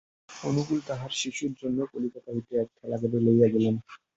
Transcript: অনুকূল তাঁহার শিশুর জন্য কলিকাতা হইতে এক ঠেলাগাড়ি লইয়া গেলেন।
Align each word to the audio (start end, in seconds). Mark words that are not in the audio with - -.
অনুকূল 0.43 0.79
তাঁহার 0.87 1.11
শিশুর 1.19 1.53
জন্য 1.61 1.79
কলিকাতা 1.91 2.29
হইতে 2.35 2.53
এক 2.57 2.69
ঠেলাগাড়ি 2.77 3.17
লইয়া 3.25 3.47
গেলেন। 3.53 3.75